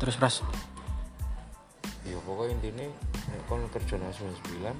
[0.00, 0.40] terus pras
[2.08, 2.88] ya pokoknya intinya
[3.46, 4.72] kon kerja nang 99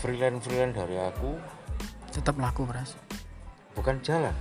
[0.00, 1.36] freelance freelance dari aku
[2.10, 2.96] tetap laku pras
[3.74, 4.34] bukan jalan.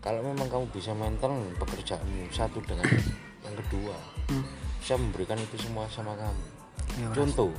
[0.00, 2.88] Kalau memang kamu bisa maintain pekerjaanmu satu dengan
[3.44, 3.92] yang kedua
[4.32, 4.44] hmm.
[4.80, 6.44] saya memberikan itu semua sama kamu.
[7.12, 7.52] Pras contoh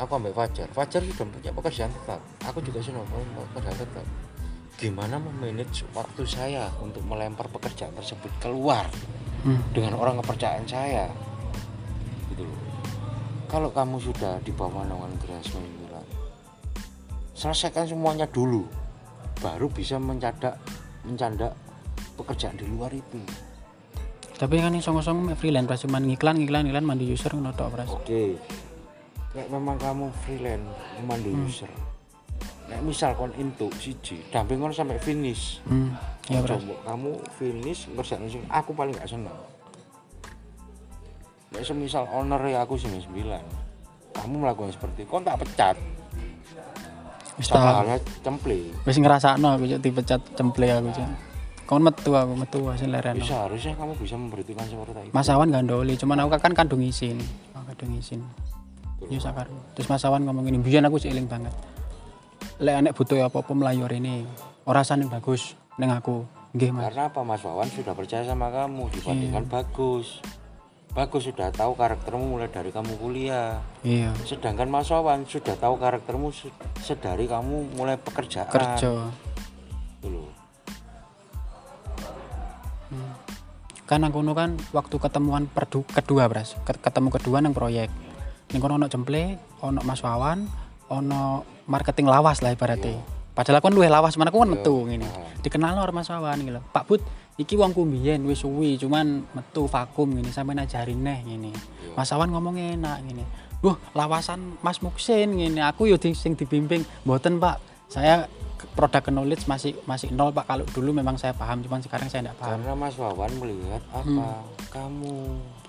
[0.00, 0.68] aku ambil Fajar.
[0.72, 2.20] Fajar sudah punya pekerjaan tetap.
[2.48, 4.06] Aku juga sudah punya pekerjaan tetap.
[4.80, 8.88] Gimana memanage waktu saya untuk melempar pekerjaan tersebut keluar
[9.44, 9.76] hmm.
[9.76, 11.06] dengan orang kepercayaan saya.
[12.32, 12.60] Gitu loh.
[13.50, 15.80] Kalau kamu sudah di bawah naungan Geras 99
[17.40, 18.68] selesaikan semuanya dulu
[19.40, 20.60] baru bisa mencadak
[21.08, 21.56] mencandak
[22.20, 23.16] pekerjaan di luar itu.
[24.36, 24.84] Tapi kan yang
[25.24, 28.24] mek freelance pras cuman ngiklan ngiklan ngiklan mandi user ngono tok oke.
[29.36, 30.68] Nek memang kamu freelance
[31.00, 31.89] memandu user
[32.70, 35.58] nek misal kon into siji damping kon sampai finish.
[35.66, 35.90] Hmm.
[36.22, 39.34] pras coba kamu finish ngerjain sing aku paling gak seneng.
[41.50, 43.10] Nek semisal owner ya aku 99
[44.14, 45.74] kamu melakukan seperti kon tak pecat?
[47.34, 47.98] Wis tak.
[48.22, 48.58] cemple.
[48.86, 51.08] Wis ngrasakno aku cuk dipecat cemple aku cuk.
[51.66, 53.18] Kon metu aku metu hasil lereno.
[53.18, 55.14] Bisa harusnya kamu bisa memberitakan seperti itu.
[55.14, 57.18] Mas Awan gandoli cuman aku kan kandung izin
[57.58, 58.22] oh, kandung izin
[59.02, 59.18] Betul.
[59.18, 59.50] ya sakar.
[59.74, 61.50] Terus Mas Awan ngomong ini biyen aku sih eling banget
[62.60, 64.28] lek anek butuh apa-apa melayu ini
[64.68, 66.28] ora sane bagus neng aku.
[66.52, 66.82] Nggih Mas.
[66.90, 70.20] Karena apa Mas Wawan sudah percaya sama kamu dibandingkan bagus.
[70.90, 73.62] Bagus sudah tahu karaktermu mulai dari kamu kuliah.
[73.86, 74.10] Iya.
[74.26, 78.50] Sedangkan Mas Wawan sudah tahu karaktermu se- sedari kamu mulai pekerjaan.
[78.50, 79.08] Kerja.
[80.02, 80.26] Dulu
[83.90, 86.54] kan aku kan waktu ketemuan perdu, kedua bras.
[86.62, 87.90] Ket- ketemu kedua nang proyek.
[88.54, 90.46] Ning kono ono jemple ono Mas Wawan
[90.90, 92.98] ono marketing lawas lah ibaratnya
[93.30, 95.06] padahal aku kan luwih lawas mana aku kan metu ngene
[95.40, 96.60] dikenal orang Mas Wawan gitu.
[96.74, 97.00] Pak Bud
[97.38, 101.54] iki wongku mbiyen wis suwi cuman metu vakum gini sampai ajarin neh gini
[101.94, 103.24] Mas Wawan ngomong enak gini
[103.60, 105.60] Wah, lawasan Mas Muksin gini.
[105.60, 106.80] Aku yo sing dibimbing.
[107.04, 107.60] Mboten, Pak.
[107.92, 108.24] Saya
[108.72, 110.48] product knowledge masih masih nol, Pak.
[110.48, 112.56] Kalau dulu memang saya paham, cuman sekarang saya enggak paham.
[112.56, 114.26] karena Mas Wawan melihat apa
[114.72, 115.12] kamu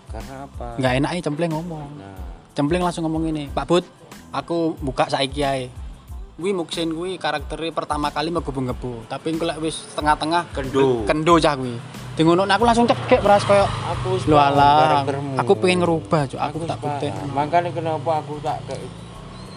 [0.07, 1.89] karena apa Enggak enak aja cempleng ngomong.
[1.99, 2.15] nah
[2.55, 3.83] Cempleng langsung ngomong ini, Pak Bud,
[4.31, 5.67] aku buka saiki ae.
[6.41, 11.53] Kuwi Muksin kuwi karakternya pertama kali menggebu-gebu, tapi engko lek wis tengah-tengah kendo kendo cah
[11.53, 11.77] kuwi.
[12.17, 14.35] Di ngono aku langsung cekek beras koyo aku Lu
[15.37, 16.41] aku pengen ngerubah, Cuk.
[16.41, 17.13] Aku wis tak putih.
[17.29, 18.89] makanya kenapa aku tak kayak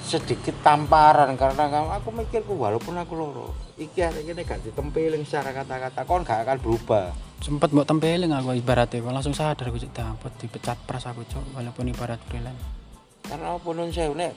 [0.05, 5.57] sedikit tamparan karena kamu aku mikirku walaupun aku loro iki arek kene gak ditempeling secara
[5.57, 7.09] kata-kata kon gak akan berubah
[7.41, 11.45] Sempet mbok tempeling aku ibaratnya, langsung sadar aku cek dampet dipecat pras aku, Cuk.
[11.57, 12.85] Walaupun ibarat freelance.
[13.25, 14.33] karena apa nun saya nek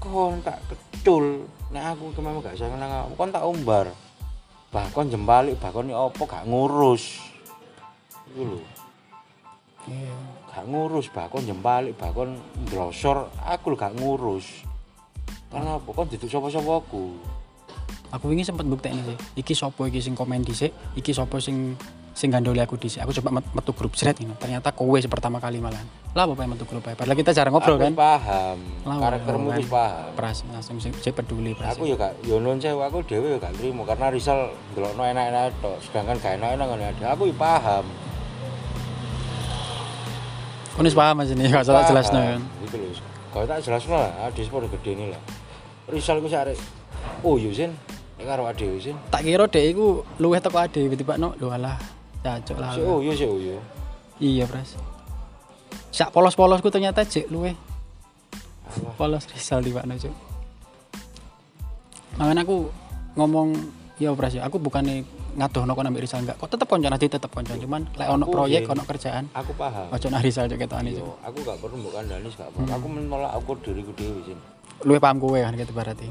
[0.00, 3.86] kon tak kecul nek aku memang gak nang kamu kon tak umbar.
[4.72, 7.20] Bahkan jembalik bahkan ya apa gak ngurus.
[8.28, 8.60] Itu lho.
[9.88, 10.14] Iya.
[10.52, 12.36] gak ngurus bahkan jembalik bahkan
[12.68, 14.68] brosor aku lho gak ngurus.
[15.48, 15.88] Karena apa?
[15.88, 17.16] Kon duduk sapa-sapa aku.
[18.12, 19.16] Aku wingi sempet bukti ini sih.
[19.40, 21.72] Iki sopo iki sing komen dhisik, iki sopo sing
[22.12, 23.00] sing gandoli aku dhisik.
[23.02, 24.32] Aku coba met- metu grup sret ini.
[24.36, 25.80] Ternyata kowe pertama kali malah.
[26.12, 26.92] Lah apa pengen metu grup ae?
[26.92, 27.94] Padahal kita jarang ngobrol aku kan.
[27.96, 29.64] paham Lah, karaktermu kan.
[29.64, 31.72] paham Pras langsung sing peduli pras.
[31.72, 35.80] aku ya gak yo sewu aku dhewe ya gak trimo karena Rizal ndelokno enak-enak tok
[35.80, 37.84] sedangkan gak enak-enak ngene ada aku ya paham
[40.76, 42.40] Kon wis paham Mas ini, gak salah jelasno kan.
[42.64, 42.92] Itu lho.
[43.32, 45.20] Kalau tak jelasno lah, sepuro gede ini lah.
[45.88, 46.56] Rizal ku arek
[47.24, 47.72] oh yo Sin,
[48.20, 48.96] nek karo ade Sin.
[49.08, 52.01] Tak kira dek iku luwih teko ade tiba-tiba no lho alah.
[52.22, 52.72] Cacuk lah.
[52.74, 53.58] Si yo si yo.
[54.22, 54.78] Iya, Pras.
[55.92, 57.52] Sak polos-polosku ternyata jek luwih
[58.72, 60.14] Alah, polos Rizal tiba no, Cuk.
[62.16, 62.56] Makanya aku
[63.18, 63.48] ngomong
[64.00, 65.04] ya Pras ya, aku bukannya
[65.36, 66.40] ngadohno kon ambek Rizal enggak.
[66.40, 69.88] Kok tetep konco nanti tetep konco, cuman lek ono proyek, yen- ono kerjaan, aku paham.
[69.92, 71.16] ojo nah Rizal cuk ketokane Yo, Cuk.
[71.24, 72.58] aku gak perlu mbok kandhani gak apa.
[72.80, 74.38] Aku menolak aku diriku dhewe Sin.
[74.84, 76.08] Luwih paham kowe kan gitu berarti.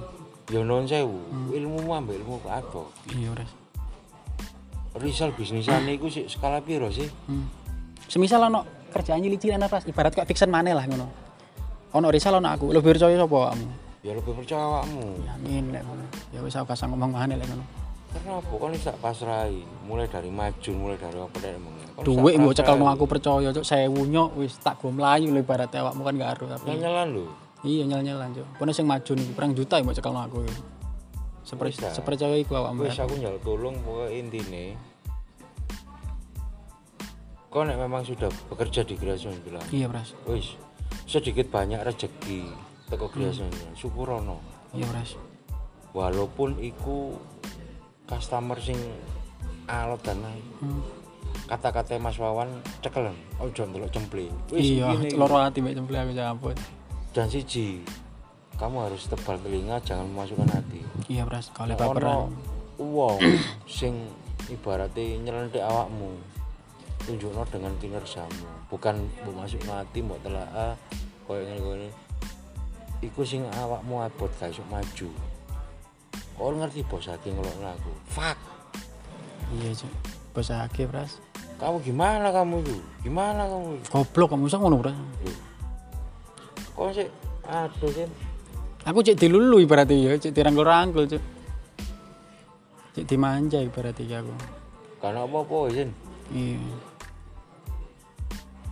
[0.51, 1.21] Yo nun sewu,
[1.53, 2.85] ilmumu ambek ilmu aku.
[3.13, 3.60] Iya, Pras.
[4.91, 7.07] Rizal bisnisane iku sik skala piro sih?
[7.31, 7.47] Hmm.
[8.11, 11.07] Semisal ono kerjaan nyilicilan Pras, ibarat kayak fiction maneh lah ngono.
[11.95, 13.67] Ono Rizal ono aku, lebih percaya sapa kamu?
[14.01, 15.23] Ya lebih percaya awakmu.
[15.23, 16.03] Yamin lek ngono.
[16.35, 17.63] Ya wis aku kasang ngomong maneh lek ngono.
[18.11, 18.53] Karena apa?
[18.59, 21.73] Kan tak pasrai, mulai dari majun, mulai dari apa dari emang.
[21.95, 22.95] Kon Duit mbok cekelno pasrai.
[22.99, 26.47] aku percaya cuk, sewu nyok wis tak go mlayu lho ibaratnya awakmu kan gak aruh
[26.51, 26.65] tapi.
[26.75, 27.25] Nyanyalan lho.
[27.63, 28.47] Iya nyel-nyelan cuk.
[28.59, 30.37] Kono sing maju niku perang juta mbok cekelno aku.
[30.43, 30.70] Seper
[31.41, 31.89] Bisa.
[31.91, 32.85] sepercaya iku awakmu.
[32.85, 34.65] Wis aku nyal tolong pokoknya intine.
[37.51, 40.15] Kau nek memang sudah bekerja di Grasion bilang, Iya, Pras.
[40.29, 40.55] wis
[41.03, 42.47] sedikit banyak rezeki
[42.87, 44.39] teko Grasion syukurono.
[44.71, 45.19] Iya, Pras.
[45.91, 47.19] Walaupun iku
[48.07, 48.79] customer sing
[49.67, 50.45] alot dan lain.
[50.63, 50.83] Hmm.
[51.47, 52.47] kata-kata Mas Wawan
[52.79, 56.55] cekelen ojo ndelok jemple wis iya loro ati mek jemple aku campur
[57.11, 57.83] dan siji
[58.59, 60.81] kamu harus tebal telinga jangan memasukkan hati.
[61.07, 61.51] Iya pras.
[61.51, 62.19] Kalau ono baperan.
[62.81, 63.19] wong
[63.79, 63.93] sing
[64.51, 66.17] ibaratnya nyelentik awakmu.
[67.01, 68.69] Tunjukno dengan kinerjamu.
[68.69, 68.95] Bukan
[69.25, 70.77] mbok masuk hati mbok telaah
[71.25, 71.89] koyo ngene-ngene
[73.01, 75.09] iku sing awakmu abot gak iso maju.
[76.37, 77.91] Kau ngerti bos lagi ngelokno aku.
[78.09, 78.37] Fuck.
[79.57, 79.93] Iya cuk.
[80.33, 81.17] Bos akeh pras.
[81.57, 82.77] Kamu gimana kamu itu?
[83.05, 84.97] Gimana kamu goblok kamu sak ngono pras.
[86.77, 87.09] Kau sih
[87.45, 88.05] aduh sih
[88.85, 90.11] aku cek dilulu ibaratnya ya.
[90.17, 91.23] Cek dirangkul-rangkul cek.
[92.97, 94.33] Cek dimanja ibaratnya aku.
[95.01, 95.89] Karena apa-apa sih
[96.31, 96.61] iya.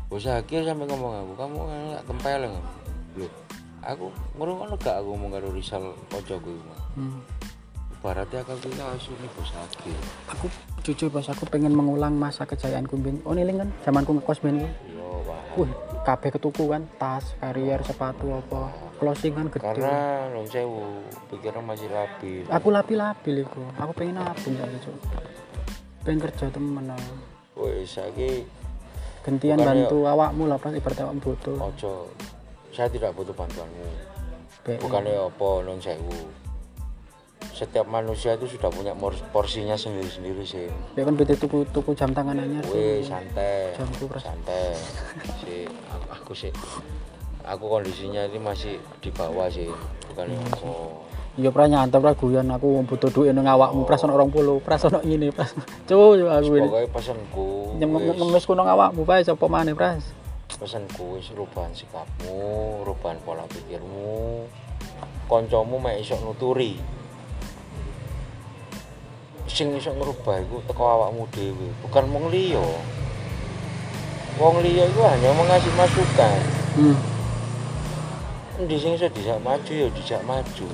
[0.10, 3.30] Bos akhir sampai ngomong aku kamu nggak tempeleng loh
[3.86, 7.20] aku ngurung gak aku ngomong karo Rizal kocokku iku hmm.
[8.00, 10.00] ibaratnya aku kita asu nih bos akhir.
[10.36, 10.46] Aku
[10.84, 13.70] jujur pas aku pengen mengulang masa kejayaanku ben oh niling kan?
[13.84, 18.72] Zamanku ngekos yo paham wih kabeh ketuku kan tas karier sepatu apa.
[19.00, 19.64] Closing kan gede.
[19.64, 23.64] Karena nong sewu pikiran masih rapi aku lapi-lapi iku.
[23.80, 24.96] Aku pengen nabung saiki cuk.
[26.04, 27.16] Pengen kerja temen aku.
[27.60, 28.48] wes lagi
[29.20, 32.08] gantian Bukannya- bantu awakmu lah pas ibarat awakmu butuh ojo.
[32.72, 33.88] Saya tidak butuh bantuanmu.
[34.80, 36.16] Bukannya apa nong sewu
[37.54, 38.96] setiap manusia itu sudah punya
[39.36, 40.68] porsinya sendiri-sendiri sih.
[40.96, 43.76] Ya kan bete tuku tuku jam tangan anyar Wih santai.
[43.76, 44.24] Jamku, Pras.
[44.28, 44.76] santai.
[45.44, 45.68] Sih
[46.12, 46.52] aku, sih
[47.50, 49.66] aku kondisinya ini masih di bawah sih
[50.12, 50.70] bukan yang apa
[51.40, 55.00] iya pernah nyantai pernah guyon aku butuh duit nang awakmu pras ono 20 pras ono
[55.02, 55.56] ngene pras.
[55.88, 56.68] Cuy aku ini.
[57.80, 60.04] Nyem- wis, ngemis ku nang awakmu bae sapa maneh pras?
[60.60, 64.46] Pesanku wis rubahan sikapmu rubahan pola pikirmu.
[65.32, 66.99] Koncomu mek iso nuturi
[69.50, 71.68] sing iso ngerubah iku teko awakmu dhewe.
[71.84, 72.62] Bukan wong liya.
[74.38, 76.38] Wong liya iku hanya mengasih masukan.
[76.78, 76.98] Hmm.
[78.62, 80.68] Endi sing iso dijak maju ya dijak maju.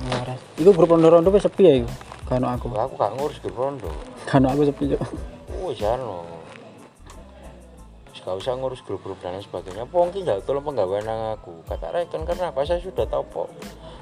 [0.00, 1.90] Pras iku grup rondo-rondo wis sepi ya iku?
[2.30, 3.90] Gak ono aku aku gak ngurus grup rondo.
[4.24, 5.02] Gak ono aku sepi cuk.
[5.66, 6.24] Wis ano
[8.14, 9.84] Wis gak usah ngurus grup-grup dan lain sebagainya.
[9.84, 11.60] Pongki gak tolong penggawaan nang aku?
[11.68, 12.64] Kata Reken karena apa?
[12.64, 13.42] Saya sudah tahu po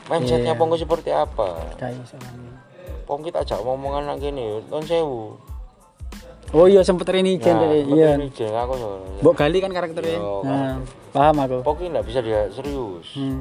[0.07, 0.61] mindsetnya Iya.
[0.61, 1.75] Pongki seperti apa.
[1.79, 1.95] Gak
[3.09, 3.11] iso.
[3.11, 5.41] Pongki tak ajak ngomongan nang gini non sewu
[6.53, 7.85] oh iya sempet rene ijen Nah, Dek.
[7.93, 9.21] iya jeneng aku soalnya.
[9.25, 10.77] mbok gali kan karakternya Yo, nah
[11.13, 13.41] paham aku Pongki gak bisa dia serius hmm.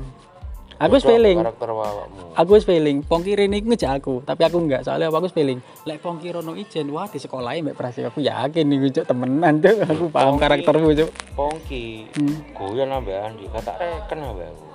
[0.79, 4.83] aku wis feeling karakter awakmu aku wis feeling Pongki Rene ngejak aku tapi aku enggak
[4.83, 8.65] soalnya aku wis feeling lek Pongki Rono ijen wah di sekolahin mbak Prasik aku yakin
[8.67, 10.43] nih cuk temenan cuk aku paham Pongki.
[10.43, 12.55] karaktermu cuk Pongki hmm.
[12.55, 14.65] goyan ambek Andi kata Reken ambek aku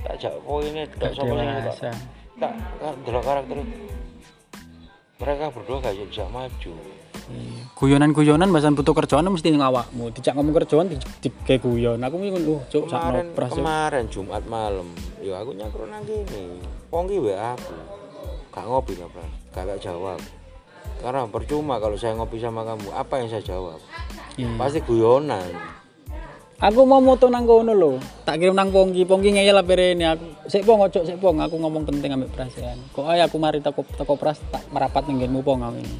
[0.00, 1.90] tak ajak kowe ini tak dewasa
[2.40, 3.56] tak tak delok karakter
[5.20, 6.72] mereka berdua gak bisa maju.
[7.30, 7.62] Iya.
[7.78, 10.10] guyonan-guyonan bahasan butuh kerjaan mesti ning awakmu.
[10.10, 12.02] Dijak ngomong kerjaan di, di kayak guyon.
[12.02, 14.88] Aku mikir cuk sakno kemarin pras kemarin Jumat malam
[15.22, 16.58] ya aku nyangkruk nang kene.
[16.90, 17.74] Pongki wa aku.
[18.50, 19.30] Gak ngopi nggak Pras.
[19.54, 20.18] Gak jawab.
[20.98, 22.90] Karena percuma kalau saya ngopi sama kamu.
[22.90, 23.78] Apa yang saya jawab?
[24.40, 24.56] Iya.
[24.56, 25.52] pasti guyonan
[26.60, 27.96] Aku mau moto nang kono lho.
[28.28, 30.28] Tak kirim nang Pongki, Pongki ngeyel apa rene aku.
[30.44, 32.76] Sik pong ojo sik pong aku ngomong penting ambek perasaan.
[32.92, 35.98] Kok ae aku mari teko teko pras tak merapat ning nggenmu pong aku ini.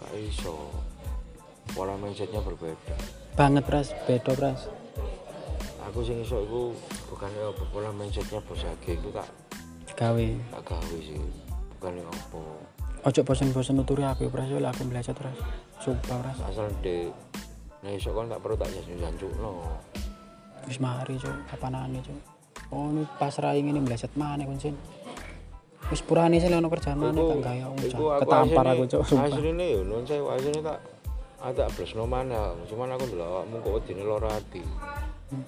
[0.00, 0.54] gak iso
[1.74, 2.94] pola mindsetnya berbeda
[3.34, 4.70] Banget pras, beda pras.
[5.84, 6.72] aku sing iso iku
[7.10, 9.28] bukannya apa pola mindsetnya bos age iku tak
[9.98, 10.28] Gawe.
[10.54, 11.18] tak gawe sih
[11.76, 12.40] bukannya apa
[13.04, 15.36] Ojo bosen-bosen nuturi aku pras aku belajar pras.
[15.82, 16.38] Sumpah pras.
[16.46, 17.10] asal de
[17.84, 19.60] nah iso kan tak perlu tak jajan jancuk no
[20.64, 22.16] Wis mari cuk, kapanane cuk.
[22.72, 24.72] Oh ini pasrah ingin belajar mana kuncin.
[25.92, 27.60] Wis purane sih ono kerjaan mana tak
[27.92, 28.24] Cuk.
[28.24, 30.80] Ketampar aku cuk, asline yo non saya asline tak
[31.44, 34.64] ada blesno mana cuman aku ndelok awakmu kok wedine lara ati
[35.32, 35.40] Hmm.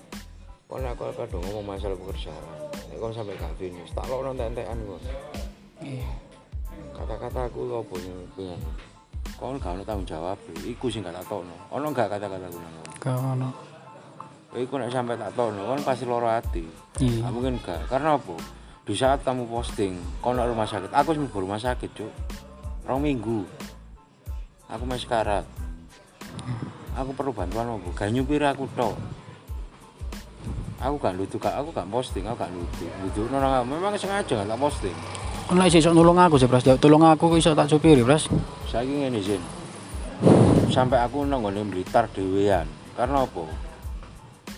[0.66, 2.44] Kon aku kadang ngomong masalah pekerjaan
[2.92, 5.00] nek kon sampe gak finish tak lokno entek-entekan kon
[5.84, 6.08] Iya.
[6.96, 8.56] kata-kata aku punya punya
[9.36, 10.38] kon gak ono tanggung jawab.
[10.64, 12.92] Iku sing gak tak tokno ono gak kata-kata aku nang kono?
[13.00, 13.50] Gak ono.
[14.56, 16.64] iku nek sampe tak tokno kon pasti lara ati.
[17.04, 17.28] Iya.
[17.28, 18.36] Nah, mungkin enggak karena apa?
[18.86, 20.90] Di saat kamu posting nak rumah sakit.
[20.94, 22.12] Aku sembuh rumah sakit cuk.
[22.86, 23.44] Rong minggu.
[24.72, 25.46] Aku masih sekarat
[26.96, 27.88] aku perlu bantuan apa?
[27.92, 28.96] Gak nyupir aku tok.
[30.80, 34.60] Aku gak lucu gak aku gak posting aku gak lucu lucu norang memang sengaja gak
[34.60, 34.92] posting
[35.46, 38.26] Lek iso nulung aku sih pras, Ya, tolong aku iso tak supiri pras.
[38.66, 39.42] saya ingin izin
[40.66, 43.46] sampai aku nonggone blitar dewean karena apa?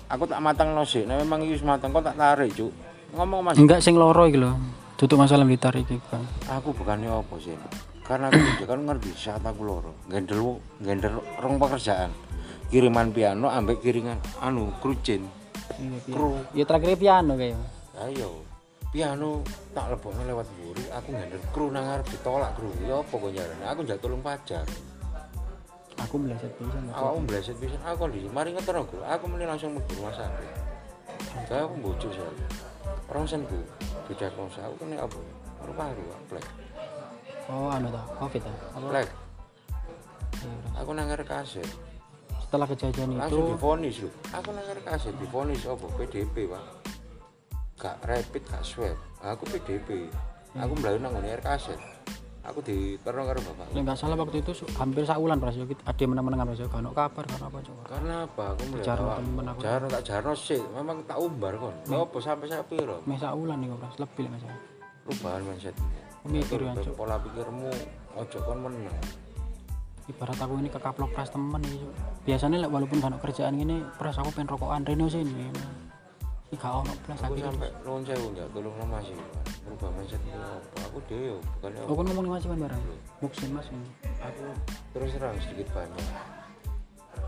[0.08, 2.72] Aku tak matang no sih nah memang itu matang kok tak tarik cuk?
[3.12, 3.54] Ngomong mas.
[3.54, 4.56] Enggak sing loro iki lho.
[4.96, 6.24] Tutup masalah blitar iki, Bang.
[6.48, 7.54] aku bukannya apa sih
[8.02, 9.92] karena aku kerja kan ngerti saat aku loro.
[10.08, 10.40] Gendel
[10.78, 12.10] gendel rong pekerjaan.
[12.68, 15.28] Kiriman piano ambek kiringan anu krucin
[15.76, 16.14] Iya, piano.
[16.16, 16.30] kru.
[16.52, 17.60] Ya terakhir piano kayak.
[18.00, 18.40] ayo
[18.88, 19.44] piano
[19.76, 22.72] tak lebokno lewat buri aku gendel kru nang arep ditolak kru.
[22.84, 24.64] Ya apa kok nyarane aku njak tolong pacar.
[25.98, 26.94] Aku meleset bisa nggak?
[26.94, 27.80] awakmu bleset pisan.
[27.84, 29.02] Aku kondisi mari ngeter aku.
[29.02, 30.52] Aku meni langsung mlebu rumah sakit.
[31.50, 32.32] Kayak aku bojo saya
[33.08, 33.58] orang senku
[34.06, 35.18] beda kongsa aku kena apa?
[35.58, 36.46] Paru paru plek.
[37.48, 38.52] Oh, anu ta, covid ta.
[38.76, 39.08] Plek.
[40.38, 41.66] Iya, aku nang kaset.
[42.46, 45.66] Setelah kejadian itu, langsung difonis lho aku nang kaset difonis.
[45.66, 45.86] Apa?
[45.98, 46.64] PDP pak
[47.78, 50.10] gak rapid gak swab aku PDP
[50.52, 51.78] aku melayu nang kaset
[52.42, 55.52] aku diterno karo bapak yang nggak salah waktu itu hampir saulan Bras.
[55.52, 56.64] ya, kita- Ada yang menang-menang ya.
[56.64, 57.82] Gak ono kabar, ono apa coba.
[57.84, 59.60] karena apa aku melihat Jarno temen aku.
[59.60, 63.56] jarno tak jarno sih memang tak umbar kon ya apa sampai saya piro Meh saulan
[63.60, 64.58] nih Bras, lebih lah masalah.
[65.04, 65.76] perubahan mindset
[66.24, 66.92] Mikir ya, Cuk.
[66.96, 67.70] pola pikirmu
[68.16, 68.96] ojo kon menang
[70.08, 71.84] Ibarat aku ini kekaplok pras temen nih.
[72.24, 75.28] Biasanya walaupun gak ono kerjaan gini, pras aku pengen rokokan Reno sini.
[75.28, 75.52] Ini
[76.56, 77.44] gak ono pras aku aku.
[77.44, 79.16] sampai nuwun sewu enggak tolong masih
[79.68, 82.82] merubah mindset apa aku dhewe bukan Aku kan ngomong kan barang.
[83.20, 83.88] Muksin Mas ini.
[84.24, 84.44] aku
[84.96, 86.06] terus terang sedikit banyak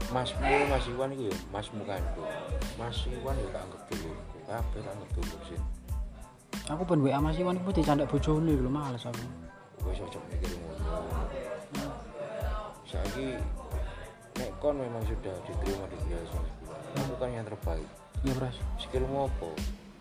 [0.08, 2.24] Masmu Mas Iwan itu ya Masmu kanku
[2.80, 4.10] Mas Iwan ya tak anggap dulu
[4.48, 5.60] kabeh tak anggap dulu sih
[6.72, 9.20] Aku ben WA Mas Iwan iku dicandak bojone lho males aku.
[9.84, 10.76] wis ojo mikir ngono
[12.84, 13.36] saiki
[14.36, 16.46] nek kon memang sudah diterima di Grasong
[16.96, 17.88] lakukan yang terbaik
[18.20, 19.48] Iya Bras, skillmu apa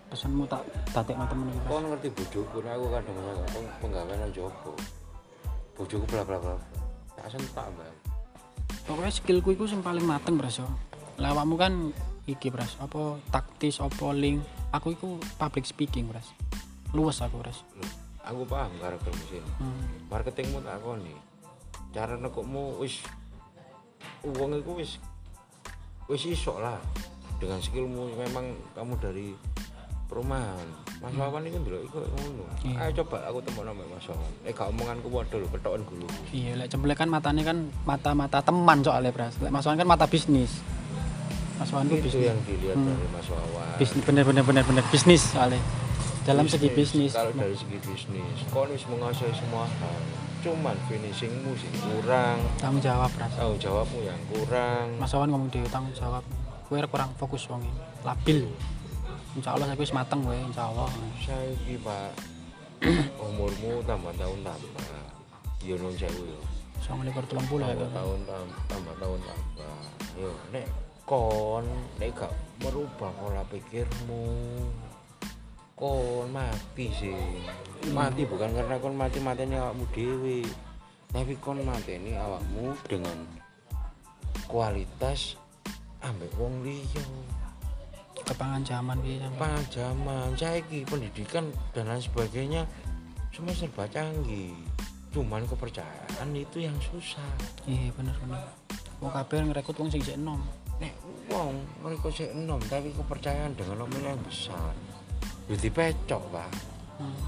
[0.10, 4.74] pesanmu tak dadekno temen iki kon ngerti bojoku nek aku kadang kadang penggawean jopo
[5.78, 6.56] bojoku bla bla bla
[7.14, 7.94] tak sentak mbak
[8.90, 10.66] Pokoknya skillku itu yang paling mateng Bras yo.
[11.22, 11.94] Lawakmu kan
[12.26, 14.42] iki Bras, apa taktis, apa link.
[14.74, 16.34] Aku itu public speaking Bras.
[16.98, 17.38] Luwes aku.
[17.38, 17.54] Loh,
[18.30, 20.06] aku paham karakter mesin Hmm.
[20.12, 21.16] marketingmu tak koni
[21.90, 23.02] cara nekukmu wis
[24.22, 24.92] uang itu wis
[26.06, 26.78] wis iso lah
[27.40, 29.28] dengan skillmu memang kamu dari
[30.06, 30.68] perumahan
[31.00, 32.76] Mas Wawan itu dulu iku ngono Iya.
[32.82, 36.52] ayo coba aku temu nama Mas Wawan eh gak omonganku waduh lho ketokan dulu Iya,
[36.56, 39.38] lek cemplek kan matanya kan mata-mata teman soalnya Bras.
[39.38, 40.60] Lek Mas Wan kan mata bisnis.
[41.56, 42.26] Mas Wan itu itu bisnis.
[42.26, 42.90] yang dilihat Hmm.
[42.90, 45.62] dari Mas Wawan Bisnis bener bener bener bener bisnis soalnya.
[46.22, 47.12] Dalam segi bisnis.
[47.12, 49.98] kalau dari segi bisnis kau wis menguasai semua hal
[50.40, 53.32] cuman finishingmu sih kurang Tanggung jawab Bras.
[53.32, 56.24] tanggung jawabmu yang kurang Mas Wan ngomong dewe tanggung jawab.
[56.70, 57.82] Kowe kurang fokus wong ini.
[58.06, 58.46] Labil.
[59.34, 60.90] Insya Allah saya mateng kowe, insya Allah.
[61.22, 61.50] saya
[61.82, 62.14] pak
[63.26, 64.88] umurmu tambah tahun tambah
[65.60, 66.40] yo nun sewu yo
[66.80, 67.76] Song likur tulang puluh ya.
[67.76, 69.76] tambah tahun tam- tambah tahun tambah
[70.16, 70.66] yo nek
[71.04, 71.66] kon
[72.00, 72.32] nek gak
[72.64, 74.24] merubah pola pikirmu
[75.76, 77.20] kon mati sih
[77.92, 80.48] mati bukan karena kon mati mateni awakmu dewi
[81.12, 83.28] tapi kon mateni awakmu dengan
[84.48, 85.36] kualitas
[86.04, 87.04] ambek wong liya.
[88.20, 90.36] Kepangan zaman piye apa zaman.
[90.36, 92.68] Saiki pendidikan dan lain sebagainya
[93.34, 94.58] semua serba canggih
[95.10, 97.26] cuman kepercayaan itu yang susah.
[97.66, 98.46] Iya bener bener.
[99.02, 100.42] Mau kabeh ngerekrut wong sing enom.
[100.80, 100.96] nek
[101.28, 104.72] wong mereka sih enom tapi kepercayaan dengan nomor yang besar.
[105.50, 106.52] Jadi pecok pak.
[107.02, 107.20] Hmm.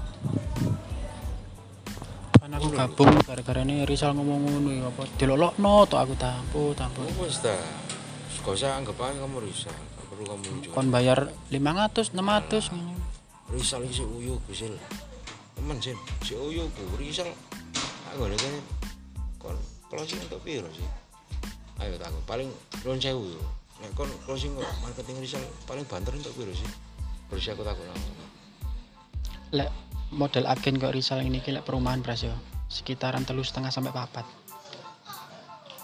[2.42, 5.02] Kan aku gabung gara-gara ini Rizal ngomong ngono ya apa?
[5.18, 7.02] Dilolokno tok aku tampu tampu.
[7.06, 7.30] oh
[8.42, 12.94] gak usah anggap aja kamu risal gak perlu kamu lucu Kon bayar 500 600 ngono.
[13.54, 14.74] risal ini si uyu kusil
[15.54, 15.94] temen sih
[16.26, 17.30] si uyu ku risal
[18.10, 18.54] aku kan?
[19.38, 19.56] Kon
[19.88, 20.84] closing untuk piro sih?
[21.80, 22.50] Ayo tak paling
[22.82, 23.42] non sewu yo.
[23.78, 26.66] Nek kon closing marketing risal paling banter untuk piro sih?
[27.30, 27.96] Terus aku takut lah.
[29.52, 29.70] Lek
[30.12, 32.34] model agen kok Rizal ini ki lek perumahan Bras yo.
[32.66, 34.26] Sekitaran telu setengah sampai papat.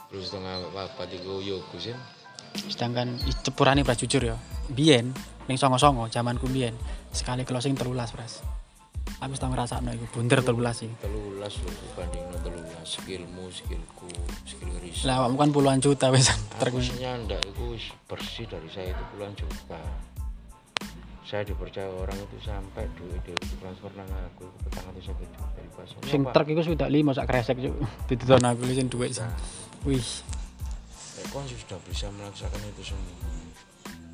[0.08, 1.92] terus setengah apa tiga uyu kusil
[2.56, 4.36] Sedangkan cepurane Bras jujur ya.
[4.72, 5.12] Biyen
[5.48, 6.76] ning songo-songo zamanku biyen
[7.10, 8.44] sekali closing telulas Bras.
[9.18, 10.94] Aku tau ngrasakno iku bunder telulas iki.
[11.02, 12.86] telulas lho dibanding no telulas.
[12.86, 14.08] Skillmu skillku
[14.46, 17.76] skill risal Lah awakmu kan puluhan juta wis aku nyandak itu
[18.06, 19.80] bersih dari saya itu puluhan juta.
[21.28, 25.44] Saya dipercaya orang itu sampai duit duit transfer nang aku itu petang atau satu juta.
[26.08, 27.74] Sing truk iku sudah lima sak kresek cuk.
[28.08, 29.12] Didon aku sing duit
[29.86, 30.02] wih
[31.38, 33.14] kon sudah bisa melaksanakan itu semua.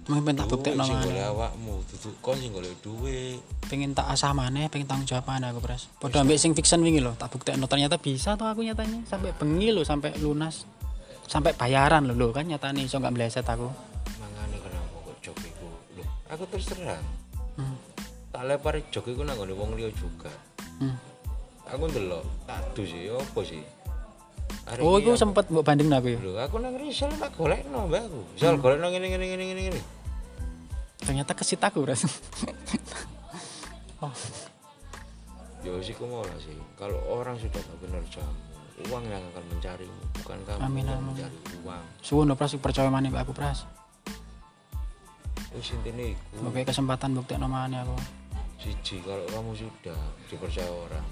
[0.05, 3.41] Mungkin tak bukti nama golek awakmu duduk kon sing golek duit.
[3.65, 7.01] Pengen tak asah maneh pengen tanggung jawab maneh aku pres padha ambek sing fiction wingi
[7.01, 10.69] lho tak bukti ternyata bisa tuh aku nyatanya sampai bengi lho sampai lunas.
[11.25, 13.73] Sampai bayaran lho lho kan nyatanya iso nggak meleset aku.
[14.21, 15.69] Mangane kenapa kok jok iku?
[15.97, 17.05] Lho aku terus terang.
[17.57, 17.77] Hmm.
[18.37, 20.29] tak lepar jok iku nang wong liya juga.
[20.77, 21.01] Hmm.
[21.65, 23.65] aku ndelok aduh sih apa sih
[24.65, 26.19] Hari Oh, iku sempet mbok banding aku ya.
[26.25, 28.21] Lho, aku nang risal tak golekno mbak aku.
[28.33, 29.81] Misal golekno ngene ngene ngene ngene ngene.
[31.05, 32.09] Ternyata kesit aku, Bras.
[34.01, 34.09] oh,
[35.65, 36.57] Ya sih lah sih.
[36.77, 38.37] Kalau orang sudah tak benar jamu,
[38.93, 41.13] uang yang akan mencarimu, bukan kamu Amin, yang amin.
[41.17, 41.85] mencari uang.
[42.05, 43.65] suwun Pras percaya maneh mbak aku, Pras.
[45.57, 46.41] Wis intine iku.
[46.45, 47.97] Mbok kesempatan buktekno maneh aku.
[48.61, 51.05] Siji kalau kamu sudah dipercaya orang,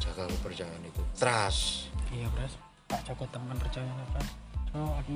[0.00, 1.00] jaga kepercayaan itu.
[1.16, 1.92] Trust.
[2.12, 2.52] Iya, Pras.
[2.94, 4.30] Pak Joko teman percaya Pras.
[4.70, 5.12] Cuk, aku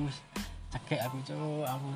[0.75, 1.63] cekek aku, Cuk.
[1.63, 1.87] Aku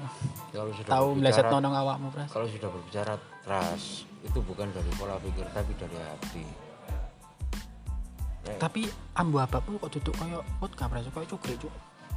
[0.55, 2.29] Kalau sudah tahu meleset nonong awakmu, Pras.
[2.31, 3.13] kalau sudah berbicara
[3.43, 6.45] trust, itu bukan dari pola pikir tapi dari hati.
[8.47, 8.87] Nek Tapi
[9.19, 11.03] ambu abakmu kok duduk kaya vodka, Pras.
[11.11, 11.73] Kaya cukrik, Cuk.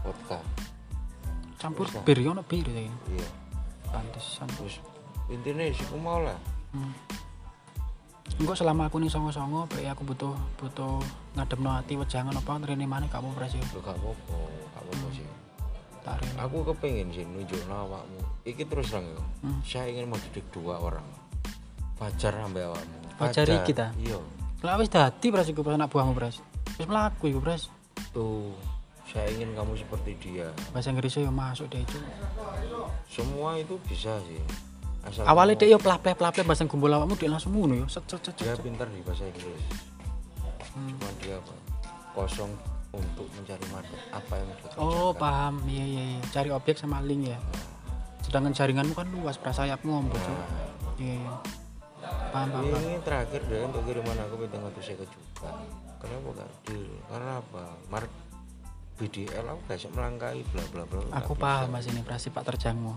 [0.06, 0.38] vodka,
[1.58, 2.06] Campur Vodka.
[2.06, 2.87] bir, ono bir ya.
[2.87, 3.28] iya.
[3.90, 4.46] Pantesan.
[4.54, 4.78] Terus
[5.26, 6.38] intinya sih mau lah.
[6.70, 6.94] Hmm.
[8.37, 11.00] Engko selama aku ning songo-songo, bae aku butuh butuh
[11.38, 13.64] ngademno ati wejangan apa rene maneh kamu Pras ya.
[13.73, 14.38] Lo gak apa-apa,
[14.76, 15.28] gak apa-apa sih.
[16.04, 16.37] Tak rene.
[16.45, 18.21] Aku kepengen sih nunjuk awakmu.
[18.45, 19.21] Iki terus terang ya.
[19.40, 19.59] Hmm.
[19.64, 21.06] Saya ingin mendidik dua orang.
[21.97, 22.99] Fajar sampai awakmu.
[23.16, 23.97] Fajar iki ta?
[23.97, 24.21] Iya.
[24.61, 26.45] Lah wis dadi Pras iku anak buahmu Pras.
[26.76, 27.73] Wis mlaku iku Pras.
[28.12, 28.52] Tuh,
[29.09, 30.52] saya ingin kamu seperti dia.
[30.75, 32.04] Bahasa Inggrisnya yo masuk deh Cuk.
[33.09, 34.42] Semua itu bisa sih.
[35.06, 37.86] Asal Awalnya dek yo plap-plap-plap bahasa kumpul awakmu dek langsung ngono yo.
[37.86, 38.34] Set set set.
[38.42, 39.62] dia pintar di bahasa Inggris.
[40.75, 40.90] Hmm.
[40.92, 41.54] Cuma dia apa?
[42.12, 42.50] Kosong
[42.90, 45.62] untuk mencari market apa yang dia Oh, paham.
[45.68, 46.20] Iya iya iya.
[46.32, 47.38] Cari objek sama link ya.
[48.26, 50.34] Sedangkan jaringanmu kan luas, Pras sayapmu ngombol, Cuk.
[50.34, 50.48] Nah,
[50.98, 51.32] Iya iya.
[52.34, 52.82] Paham, paham, paham.
[52.86, 55.50] ini terakhir deh untuk kiriman aku pintu ngatu saya juga.
[56.02, 56.86] Kenapa gak deal?
[57.06, 57.62] Karena apa?
[57.88, 58.10] Mark
[58.96, 61.00] BDL aku gak bisa melangkai bla bla bla.
[61.20, 61.70] Aku paham.
[61.70, 62.96] Mas ini Pras sifat terjangmu.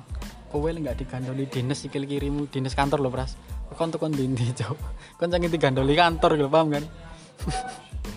[0.50, 3.38] Kowe nggak digandoli dinas sikil kirimu, dinas kantor loh Pras.
[3.78, 4.74] Kon tuh kon dindi, Cuk.
[5.22, 6.84] Kon jangan digandoli kantor gitu, paham kan?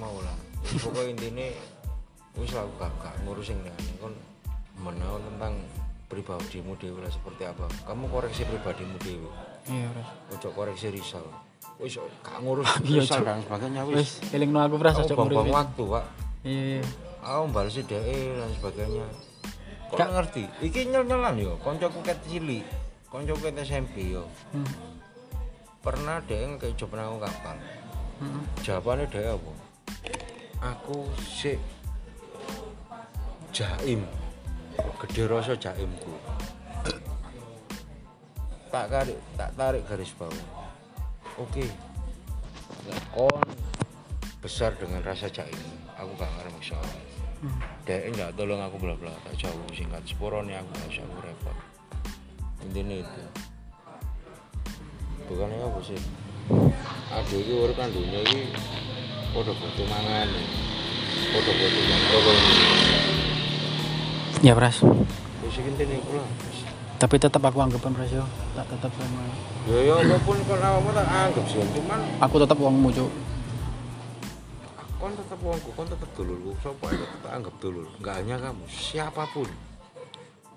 [0.00, 0.32] Mau lah.
[0.80, 1.47] Pokoknya intinya
[2.40, 3.73] wis lah aku gak, gak ngurusin nih.
[4.00, 4.16] Kon
[4.80, 5.60] menahu tentang
[6.08, 7.68] pribadimu dewi lah seperti apa.
[7.84, 9.28] Kamu koreksi pribadimu dewi.
[9.68, 10.08] Iya, Pras.
[10.32, 11.25] Ojo koreksi risal.
[11.76, 15.60] Wis gak ngurus Iya, risal dan sebagainya Wis, elingno aku Pras buang-buang ngurus.
[15.60, 16.04] waktu, Pak.
[16.49, 16.84] Iya, iya.
[17.23, 19.06] Aku balas DE dan sebagainya.
[19.93, 20.45] Kok Gak- ngerti?
[20.65, 22.65] Iki nyel-nyelan yo, koncoku ket cilik.
[23.13, 24.25] Koncoku ket SMP yo.
[24.57, 24.65] Hmm.
[25.85, 27.57] Pernah DE kayak job nang aku kapal.
[28.25, 28.41] Hmm.
[28.65, 29.52] Jawabannya DE apa?
[30.73, 31.61] Aku sik
[33.52, 34.00] jaim.
[35.05, 36.17] Gede rasa jaimku.
[38.73, 40.49] Tak tarik, tak tarik garis bawah.
[41.37, 41.69] Oke.
[42.89, 43.45] Nek kon
[44.41, 45.61] besar dengan rasa jaim.
[46.00, 47.11] Aku gak ngarep masalah.
[47.43, 47.59] Hmm.
[47.83, 51.57] Dek enggak tolong aku bla bla tak jauh singkat sepurone aku gak aku repot.
[52.63, 53.23] Intinya itu.
[55.26, 55.99] Bukannya apa sih?
[57.13, 58.50] Aku ini urip kan dunia ini
[59.31, 60.26] Podo butuh mangan
[61.31, 62.39] Podo butuh yang tolong
[64.43, 64.83] Ya, Pras.
[64.83, 66.26] Intinya lah
[66.99, 68.26] Tapi tetap aku anggapan Pras yo.
[68.59, 69.23] Tak tetap sama.
[69.71, 73.11] Ya ya apa pun kalau awakmu tak anggap sih Cuman Aku tetap uangmu, Cuk.
[75.02, 79.26] Kon tetap uangku, kon tetap dulurku Sopo aja tetap anggap dulur Enggak hanya kamu, siapa
[79.28, 79.50] pun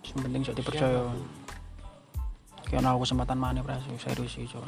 [0.05, 1.01] Yang penting sok dipercaya.
[2.63, 4.62] Kayaknya aku kesempatan mana Pras, serius sih, Cuk.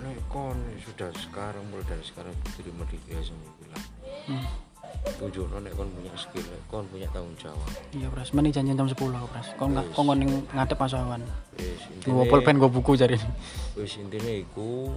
[0.00, 3.84] Nek kon sudah sekarang mulai dari sekarang diterima di GSM bilang
[4.20, 4.46] Hmm.
[5.16, 8.30] tunjukno nek kon punya skill nek kon punya tanggung jawab Iya, Pras.
[8.32, 9.48] Mending janjian jam 10 aku, Pras.
[9.54, 9.94] Kok enggak Wis.
[9.94, 11.22] kok ning ngadep Mas Awan.
[11.54, 13.14] wis Gua pulpen gua buku cari
[13.72, 14.90] wis intinya iku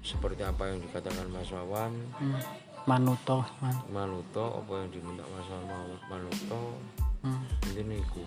[0.00, 2.40] seperti apa yang dikatakan Mas Wawan Hmm.
[2.84, 3.76] Manuto, man.
[3.88, 6.62] Manuto apa yang diminta Mas Wawan Manuto
[7.20, 7.44] Hmm.
[7.68, 8.24] intinya iku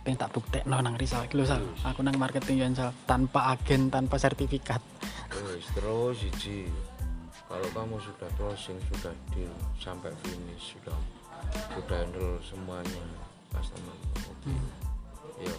[0.00, 1.60] Pengen tak buktekno nang Rizal iki Sal.
[1.84, 2.96] Aku nang marketing yo, Sal.
[3.04, 4.80] Tanpa agen, tanpa sertifikat.
[5.28, 6.66] wis terus siji
[7.44, 10.96] kalau kamu sudah closing sudah deal sampai finish sudah
[11.70, 13.04] sudah handle semuanya
[13.48, 14.68] customer oke Hmm.
[15.38, 15.56] yo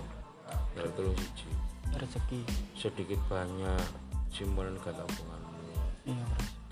[0.75, 1.49] ya terus siji
[1.89, 2.41] Rezeki.
[2.75, 3.81] sedikit banyak
[4.29, 5.57] simpanan gak tabunganmu
[6.05, 6.25] Iya,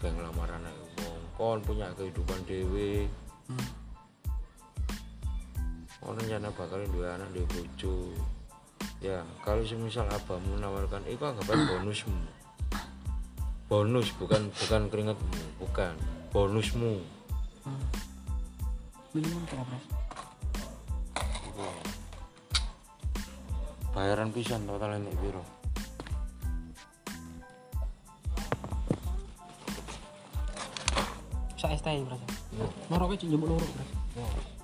[0.04, 0.87] ngelamar anak wong
[1.38, 3.06] kon punya kehidupan dewe.
[3.45, 3.69] Hmm.
[6.02, 8.10] kon rencana bakal dua anak di bojo.
[8.97, 12.17] Ya kalau semisal abahmu menawarkan itu anggapan bonusmu.
[13.69, 15.93] Bonus bukan bukan keringatmu bukan.
[16.34, 16.97] Bonusmu.
[17.62, 17.86] Hmm.
[21.54, 21.69] Iku.
[23.97, 25.57] bayaran pisan total nek piro
[31.88, 32.19] Pras.
[32.89, 33.88] Loro iki njemput loro, Pras.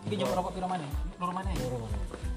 [0.07, 0.67] Iki njemput rokok piro?
[1.19, 1.55] Loro maneh.
[1.55, 2.33] Loro jalukku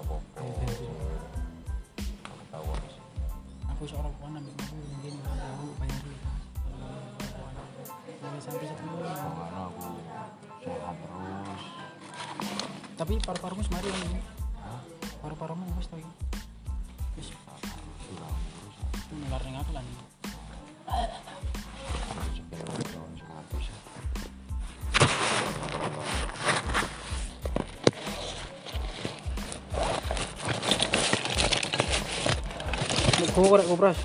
[0.00, 0.40] apa-apa.
[2.24, 3.02] Gak tahu sih.
[3.76, 6.00] aku seorang kawan ambil aku mungkin aku bayar
[8.16, 9.84] mulai sampai miliar Karena aku
[10.64, 11.62] sehat terus.
[12.96, 13.88] tapi paru-parumu semari
[14.64, 14.80] Hah?
[15.20, 16.12] paru-parumu wis to iki
[17.20, 17.28] wis
[19.12, 19.84] nular ning aku lan
[33.36, 34.00] Gue korek kopras.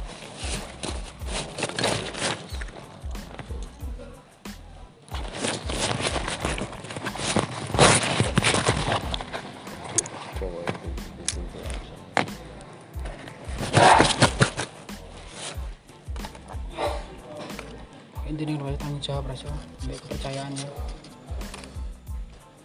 [18.28, 19.48] Intinya gue tanggung jawab rasa,
[19.88, 20.68] mbak kepercayaannya.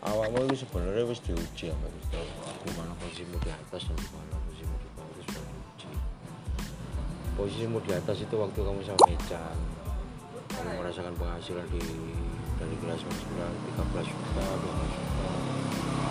[0.06, 2.54] awakmu itu sebenarnya wis diuji sama Gusti Allah.
[2.62, 4.08] di mana posisimu di atas dan di
[7.36, 9.56] posisimu di atas itu waktu kamu sama Ecan
[10.56, 11.84] kamu merasakan penghasilan di
[12.56, 13.12] dari kelas 9
[13.76, 15.28] 13 juta 12 juta.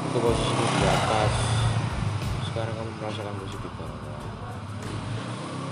[0.05, 1.33] Itu posisimu di atas.
[2.45, 4.21] Sekarang kamu merasakan posisi di bawah.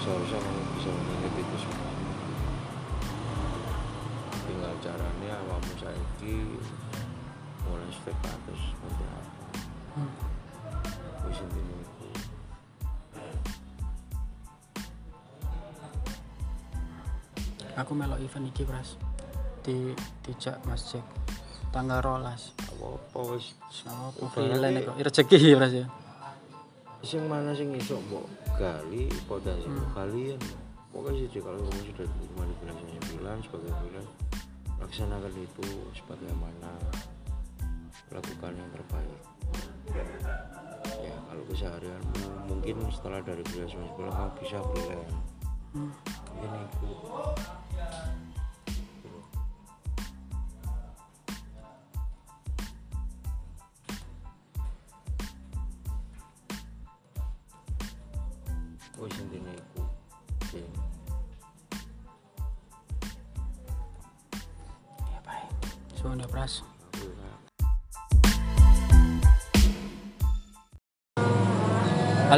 [0.01, 1.89] Seharusnya kamu bisa mengingat itu semua.
[4.43, 6.37] Tinggal caranya awakmu saiki
[7.69, 9.31] mulai step atas seperti apa?
[9.93, 10.11] Hmm.
[11.29, 11.39] wis
[17.73, 18.95] Aku melok event iki pras
[19.63, 21.01] di dijak masjid
[21.73, 22.53] tanggal rolas.
[22.69, 23.57] Apa-apa wis.
[23.73, 24.95] Sama Ibaratnya- freelance kok.
[25.01, 25.85] Rezeki ya pras ya.
[27.03, 28.23] Sing mana sing iso mbok
[28.55, 29.91] gali potensi Hmm.
[29.91, 30.39] kalian
[30.93, 34.05] pokoknya sih kalau kamu sudah diterima di bulan 9 sebagai bulan
[34.79, 35.65] laksanakan itu
[35.97, 36.71] sebagaimana
[38.13, 39.21] lakukan yang terbaik.
[41.01, 45.17] Ya kalau keseharianmu mungkin setelah dari bulan 9 kamu bisa freelance.
[45.73, 45.89] Hmm.
[46.37, 46.89] ini itu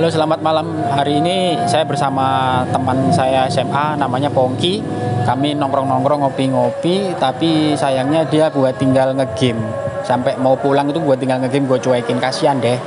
[0.06, 0.86] Halo selamat malam.
[0.86, 4.78] Hari ini saya bersama teman saya SMA namanya Pongki.
[5.26, 9.66] Kami nongkrong-nongkrong ngopi-ngopi tapi sayangnya dia buat tinggal ngegame.
[10.06, 12.22] Sampai mau pulang itu buat tinggal ngegame gue cuekin.
[12.22, 12.78] Kasihan deh.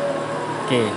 [0.62, 0.94] Oke